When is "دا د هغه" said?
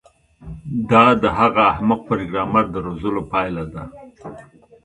0.89-1.61